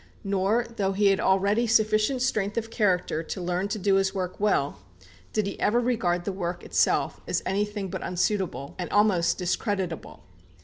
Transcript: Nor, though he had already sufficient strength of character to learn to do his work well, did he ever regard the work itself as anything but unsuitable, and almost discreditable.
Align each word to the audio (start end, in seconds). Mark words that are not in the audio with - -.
Nor, 0.23 0.65
though 0.77 0.93
he 0.93 1.09
had 1.09 1.19
already 1.19 1.67
sufficient 1.67 2.23
strength 2.23 2.57
of 2.57 2.71
character 2.71 3.21
to 3.21 3.39
learn 3.39 3.67
to 3.67 3.77
do 3.77 3.97
his 3.97 4.15
work 4.15 4.39
well, 4.39 4.79
did 5.31 5.45
he 5.45 5.59
ever 5.59 5.79
regard 5.79 6.23
the 6.25 6.31
work 6.33 6.63
itself 6.63 7.21
as 7.27 7.43
anything 7.45 7.87
but 7.87 8.01
unsuitable, 8.01 8.73
and 8.79 8.89
almost 8.89 9.37
discreditable. 9.37 10.23